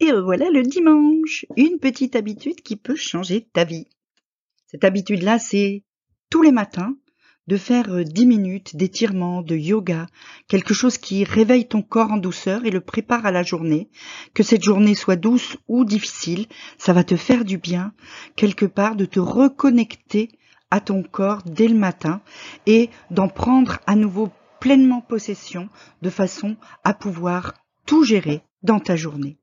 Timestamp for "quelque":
10.48-10.74, 18.34-18.66